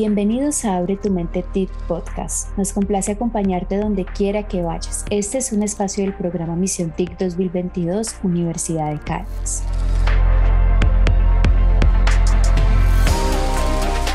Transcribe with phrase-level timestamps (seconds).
[0.00, 2.56] Bienvenidos a Abre tu Mente TIC Podcast.
[2.56, 5.04] Nos complace acompañarte donde quiera que vayas.
[5.10, 9.64] Este es un espacio del programa Misión TIC 2022 Universidad de Caldas.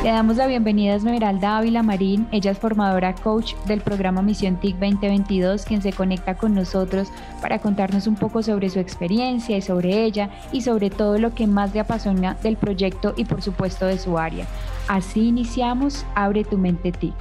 [0.01, 2.29] Le damos la bienvenida a Esmeralda Ávila Marín.
[2.31, 7.09] Ella es formadora coach del programa Misión TIC 2022, quien se conecta con nosotros
[7.41, 11.45] para contarnos un poco sobre su experiencia y sobre ella y sobre todo lo que
[11.45, 14.47] más le apasiona del proyecto y por supuesto de su área.
[14.87, 17.13] Así iniciamos Abre tu mente TIC.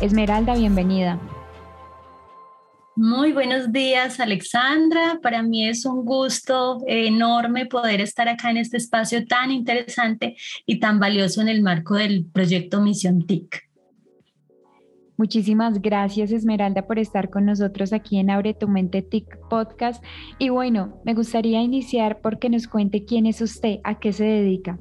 [0.00, 1.18] Esmeralda, bienvenida.
[2.96, 5.20] Muy buenos días, Alexandra.
[5.22, 10.34] Para mí es un gusto enorme poder estar acá en este espacio tan interesante
[10.64, 13.62] y tan valioso en el marco del proyecto Misión TIC.
[15.18, 20.04] Muchísimas gracias Esmeralda por estar con nosotros aquí en Abre tu Mente TIC Podcast.
[20.38, 24.78] Y bueno, me gustaría iniciar porque nos cuente quién es usted, a qué se dedica.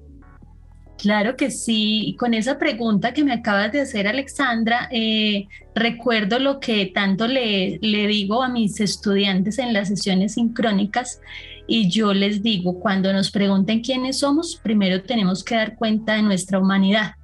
[0.98, 6.60] Claro que sí, con esa pregunta que me acabas de hacer, Alexandra, eh, recuerdo lo
[6.60, 11.20] que tanto le, le digo a mis estudiantes en las sesiones sincrónicas
[11.68, 16.21] y yo les digo, cuando nos pregunten quiénes somos, primero tenemos que dar cuenta de
[16.21, 17.16] nuestra humanidad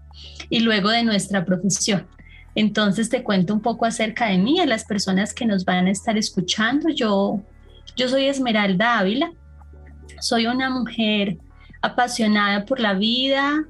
[0.49, 2.07] y luego de nuestra profesión.
[2.55, 5.91] Entonces te cuento un poco acerca de mí, a las personas que nos van a
[5.91, 6.89] estar escuchando.
[6.89, 7.41] Yo,
[7.95, 9.31] yo soy Esmeralda Ávila,
[10.19, 11.37] soy una mujer
[11.81, 13.65] apasionada por la vida,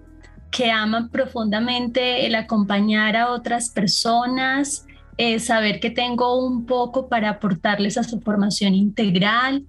[0.51, 4.85] que ama profundamente el acompañar a otras personas,
[5.17, 9.65] eh, saber que tengo un poco para aportarles a su formación integral.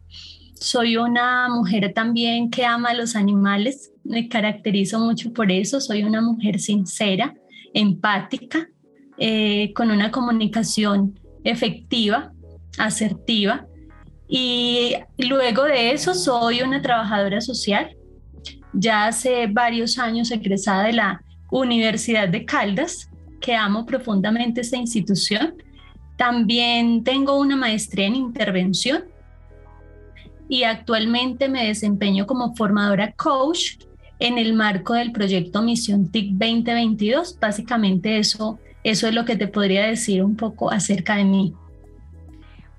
[0.55, 6.03] Soy una mujer también que ama a los animales, me caracterizo mucho por eso, soy
[6.05, 7.35] una mujer sincera,
[7.75, 8.69] empática,
[9.19, 12.33] eh, con una comunicación efectiva,
[12.79, 13.67] asertiva.
[14.29, 17.95] Y luego de eso soy una trabajadora social,
[18.73, 25.55] ya hace varios años egresada de la Universidad de Caldas, que amo profundamente esta institución.
[26.17, 29.05] También tengo una maestría en intervención
[30.49, 33.79] y actualmente me desempeño como formadora coach
[34.19, 37.39] en el marco del proyecto Misión TIC 2022.
[37.41, 41.55] Básicamente eso, eso es lo que te podría decir un poco acerca de mí.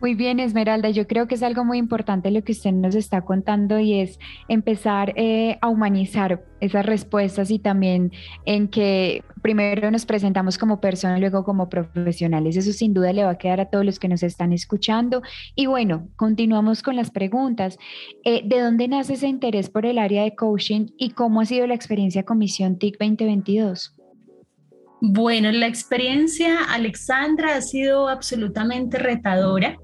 [0.03, 0.89] Muy bien, Esmeralda.
[0.89, 4.19] Yo creo que es algo muy importante lo que usted nos está contando y es
[4.49, 8.11] empezar eh, a humanizar esas respuestas y también
[8.45, 12.57] en que primero nos presentamos como personas, luego como profesionales.
[12.57, 15.21] Eso sin duda le va a quedar a todos los que nos están escuchando.
[15.55, 17.77] Y bueno, continuamos con las preguntas.
[18.25, 21.65] Eh, ¿De dónde nace ese interés por el área de coaching y cómo ha sido
[21.65, 23.95] la experiencia Comisión TIC 2022?
[24.99, 29.77] Bueno, la experiencia, Alexandra, ha sido absolutamente retadora.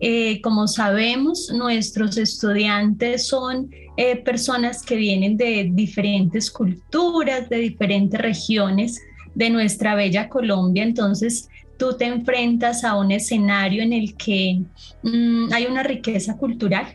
[0.00, 8.20] Eh, como sabemos, nuestros estudiantes son eh, personas que vienen de diferentes culturas, de diferentes
[8.20, 9.00] regiones
[9.34, 10.82] de nuestra bella Colombia.
[10.82, 14.62] Entonces, tú te enfrentas a un escenario en el que
[15.02, 16.86] mm, hay una riqueza cultural.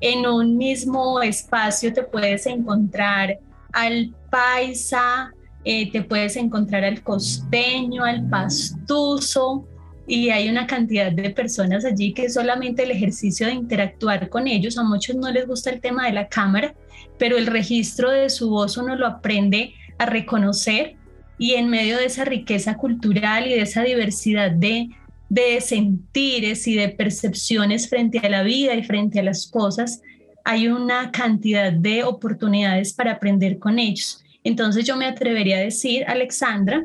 [0.00, 3.38] En un mismo espacio te puedes encontrar
[3.72, 5.32] al paisa,
[5.64, 9.66] eh, te puedes encontrar al costeño, al pastuso,
[10.06, 14.76] y hay una cantidad de personas allí que solamente el ejercicio de interactuar con ellos,
[14.76, 16.74] a muchos no les gusta el tema de la cámara,
[17.18, 20.96] pero el registro de su voz uno lo aprende a reconocer
[21.38, 24.90] y en medio de esa riqueza cultural y de esa diversidad de,
[25.28, 30.02] de sentires y de percepciones frente a la vida y frente a las cosas,
[30.44, 34.22] hay una cantidad de oportunidades para aprender con ellos.
[34.44, 36.84] Entonces yo me atrevería a decir, Alexandra,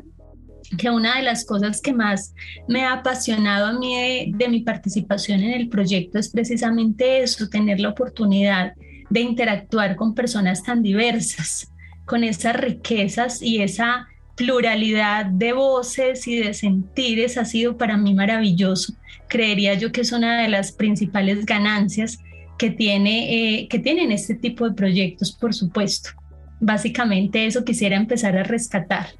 [0.76, 2.34] que una de las cosas que más
[2.68, 7.80] me ha apasionado a mí de, mi participación en el proyecto es precisamente eso, tener
[7.80, 8.74] la oportunidad
[9.08, 11.72] de interactuar con personas tan diversas,
[12.04, 18.14] con esas riquezas y esa pluralidad de voces y de sentires ha sido para mí
[18.14, 18.94] maravilloso.
[19.28, 22.18] Creería yo que es una de las principales ganancias
[22.56, 26.10] que, tiene, eh, que tienen este tipo de proyectos, por supuesto.
[26.60, 29.19] Básicamente eso quisiera empezar a rescatar.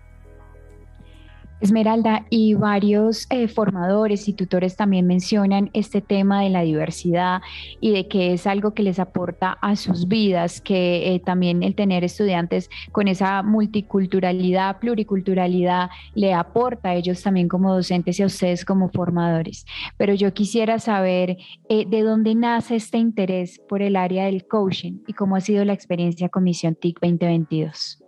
[1.61, 7.43] Esmeralda, y varios eh, formadores y tutores también mencionan este tema de la diversidad
[7.81, 11.75] y de que es algo que les aporta a sus vidas, que eh, también el
[11.75, 18.27] tener estudiantes con esa multiculturalidad, pluriculturalidad, le aporta a ellos también como docentes y a
[18.27, 19.67] ustedes como formadores.
[19.97, 21.37] Pero yo quisiera saber
[21.69, 25.65] eh, de dónde nace este interés por el área del coaching y cómo ha sido
[25.65, 27.99] la experiencia Comisión TIC 2022.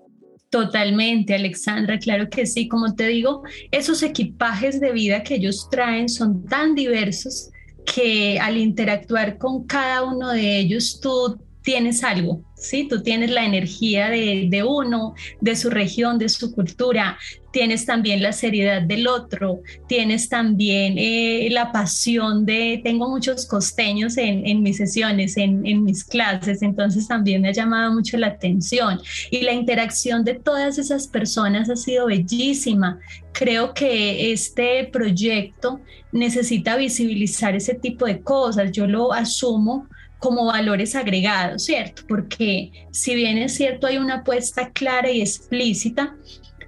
[0.52, 2.68] Totalmente, Alexandra, claro que sí.
[2.68, 7.48] Como te digo, esos equipajes de vida que ellos traen son tan diversos
[7.86, 12.86] que al interactuar con cada uno de ellos, tú tienes algo, ¿sí?
[12.86, 17.18] Tú tienes la energía de, uno, de su región, de su cultura,
[17.52, 24.16] tienes también la seriedad del otro, tienes también eh, la pasión de, tengo muchos costeños
[24.16, 28.28] en, en mis sesiones, en, en, mis clases, entonces también me ha llamado mucho la
[28.28, 29.00] atención
[29.30, 32.98] y la interacción de todas esas personas ha sido bellísima.
[33.32, 39.86] Creo que este proyecto necesita visibilizar ese tipo de cosas, yo lo asumo
[40.18, 42.02] como valores agregados, ¿cierto?
[42.06, 46.14] Porque si bien es cierto, hay una apuesta clara y explícita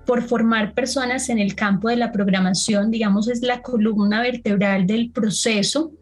[0.04, 5.10] por formar personas en el campo de la programación, digamos, es la columna vertebral del
[5.10, 5.92] proceso.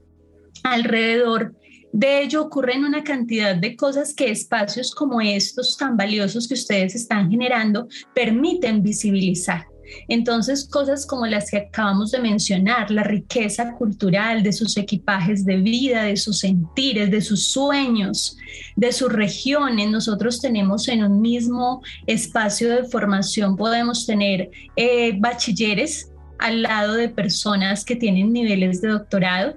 [0.63, 1.55] Alrededor
[1.93, 6.95] de ello ocurren una cantidad de cosas que espacios como estos tan valiosos que ustedes
[6.95, 9.72] están generando permiten visibilizar.
[10.09, 15.57] Entonces, cosas como las que acabamos de mencionar, la riqueza cultural de sus equipajes de
[15.57, 18.37] vida, de sus sentires, de sus sueños,
[18.77, 19.91] de sus regiones.
[19.91, 27.09] Nosotros tenemos en un mismo espacio de formación, podemos tener eh, bachilleres al lado de
[27.09, 29.55] personas que tienen niveles de doctorado,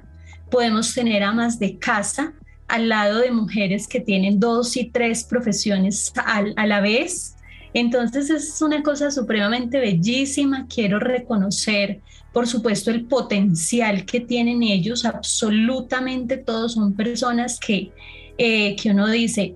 [0.52, 2.34] podemos tener amas de casa
[2.68, 7.35] al lado de mujeres que tienen dos y tres profesiones a la vez
[7.76, 10.66] entonces es una cosa supremamente bellísima.
[10.74, 12.00] Quiero reconocer,
[12.32, 15.04] por supuesto, el potencial que tienen ellos.
[15.04, 17.92] Absolutamente todos son personas que,
[18.38, 19.56] eh, que uno dice,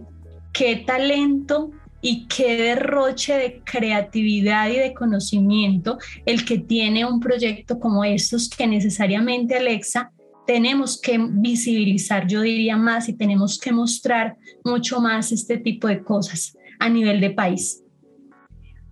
[0.51, 1.71] qué talento
[2.01, 8.49] y qué derroche de creatividad y de conocimiento el que tiene un proyecto como estos
[8.49, 10.11] que necesariamente Alexa
[10.45, 14.35] tenemos que visibilizar, yo diría más, y tenemos que mostrar
[14.65, 17.81] mucho más este tipo de cosas a nivel de país.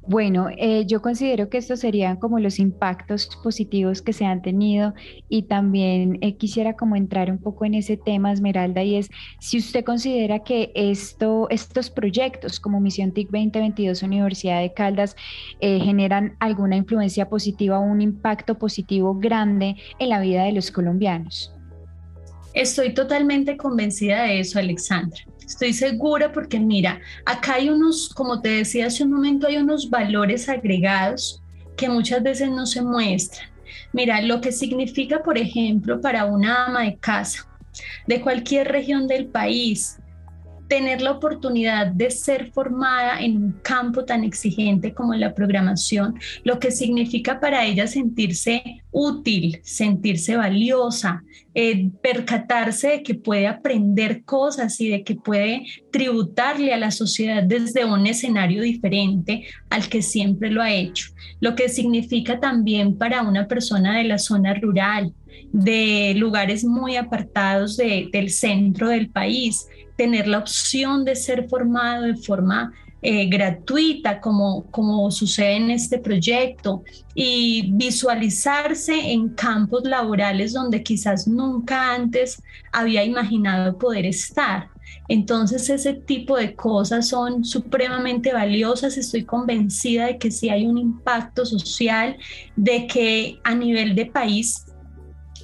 [0.09, 4.93] Bueno, eh, yo considero que estos serían como los impactos positivos que se han tenido
[5.27, 9.09] y también eh, quisiera como entrar un poco en ese tema, Esmeralda, y es
[9.41, 15.17] si usted considera que esto, estos proyectos como Misión TIC 2022 Universidad de Caldas
[15.59, 20.71] eh, generan alguna influencia positiva o un impacto positivo grande en la vida de los
[20.71, 21.56] colombianos.
[22.57, 25.19] Estoy totalmente convencida de eso, Alexandra.
[25.45, 29.91] Estoy segura porque mira, acá hay unos, como te decía hace un momento, hay unos
[29.91, 31.43] valores agregados
[31.75, 33.47] que muchas veces no se muestran.
[33.93, 37.47] Mira, lo que significa, por ejemplo, para una ama de casa
[38.07, 39.99] de cualquier región del país,
[40.67, 46.59] tener la oportunidad de ser formada en un campo tan exigente como la programación, lo
[46.59, 51.23] que significa para ella sentirse útil, sentirse valiosa,
[51.53, 57.43] eh, percatarse de que puede aprender cosas y de que puede tributarle a la sociedad
[57.43, 63.23] desde un escenario diferente al que siempre lo ha hecho, lo que significa también para
[63.23, 65.13] una persona de la zona rural,
[65.51, 72.15] de lugares muy apartados del centro del país, tener la opción de ser formado de
[72.15, 80.83] forma eh, gratuita, como, como sucede en este proyecto, y visualizarse en campos laborales donde
[80.83, 82.41] quizás nunca antes
[82.71, 84.69] había imaginado poder estar.
[85.09, 88.97] Entonces ese tipo de cosas son supremamente valiosas.
[88.97, 92.17] Estoy convencida de que sí hay un impacto social,
[92.55, 94.65] de que a nivel de país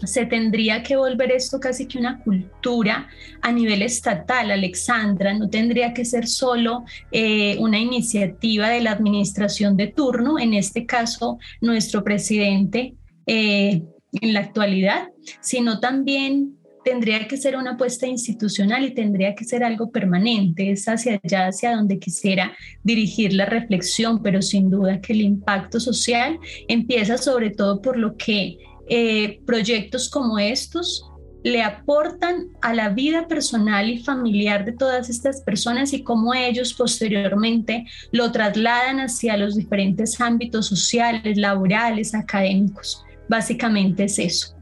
[0.05, 3.07] se tendría que volver esto casi que una cultura
[3.41, 9.77] a nivel estatal, Alexandra, no tendría que ser solo eh, una iniciativa de la administración
[9.77, 13.83] de turno, en este caso nuestro presidente eh,
[14.21, 15.09] en la actualidad,
[15.41, 20.87] sino también tendría que ser una apuesta institucional y tendría que ser algo permanente, es
[20.87, 26.37] hacia allá, hacia donde quisiera dirigir la reflexión, pero sin duda que el impacto social
[26.67, 28.57] empieza sobre todo por lo que
[28.89, 31.09] eh, proyectos como estos
[31.43, 36.73] le aportan a la vida personal y familiar de todas estas personas y cómo ellos
[36.73, 43.03] posteriormente lo trasladan hacia los diferentes ámbitos sociales, laborales, académicos.
[43.27, 44.55] Básicamente es eso.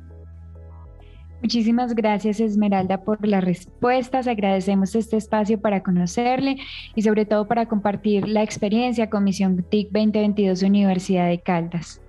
[1.42, 4.28] Muchísimas gracias Esmeralda por las respuestas.
[4.28, 6.58] Agradecemos este espacio para conocerle
[6.96, 12.00] y sobre todo para compartir la experiencia con Misión TIC 2022 Universidad de Caldas.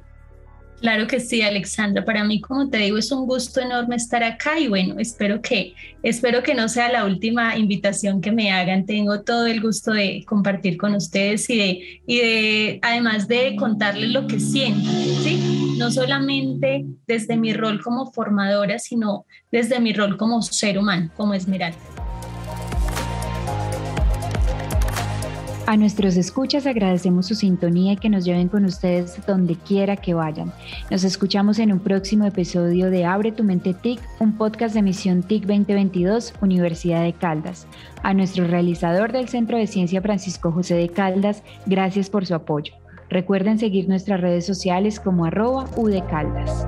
[0.82, 2.04] Claro que sí, Alexandra.
[2.04, 5.74] Para mí, como te digo, es un gusto enorme estar acá y bueno, espero que,
[6.02, 8.84] espero que no sea la última invitación que me hagan.
[8.84, 14.10] Tengo todo el gusto de compartir con ustedes y de, y de además de contarles
[14.10, 14.90] lo que siento,
[15.22, 15.76] ¿sí?
[15.78, 21.32] No solamente desde mi rol como formadora, sino desde mi rol como ser humano, como
[21.34, 21.78] Esmeralda.
[25.72, 30.12] A nuestros escuchas agradecemos su sintonía y que nos lleven con ustedes donde quiera que
[30.12, 30.52] vayan.
[30.90, 35.22] Nos escuchamos en un próximo episodio de Abre tu mente TIC, un podcast de Misión
[35.22, 37.66] TIC 2022, Universidad de Caldas.
[38.02, 42.74] A nuestro realizador del Centro de Ciencia Francisco José de Caldas, gracias por su apoyo.
[43.08, 45.70] Recuerden seguir nuestras redes sociales como arroba
[46.10, 46.66] Caldas.